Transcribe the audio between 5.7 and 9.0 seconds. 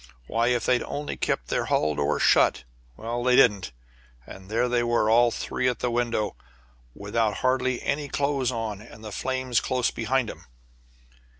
the window, without hardly any clothes on,